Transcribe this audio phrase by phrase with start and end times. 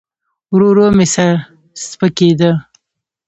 [0.53, 1.29] ورو ورو مې سر
[1.89, 2.51] سپکېده.